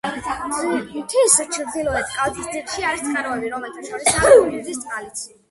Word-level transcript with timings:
მთის 0.93 1.35
ჩრდილოეთი 1.57 2.15
კალთის 2.15 2.49
ძირში 2.55 2.87
არის 2.93 3.05
წყაროები, 3.11 3.53
რომელთა 3.55 3.87
შორისაა 3.93 4.35
გოგირდის 4.35 4.83
წყალიც. 4.87 5.25